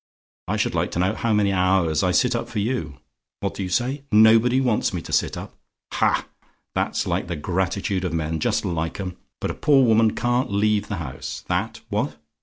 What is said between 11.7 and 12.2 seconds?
what?